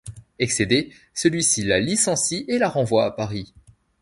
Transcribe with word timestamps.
Excédé, 0.39 0.91
celui-ci 1.13 1.61
la 1.63 1.79
licencie 1.79 2.43
et 2.47 2.57
la 2.57 2.69
renvoie 2.69 3.05
à 3.05 3.11
Paris. 3.11 3.53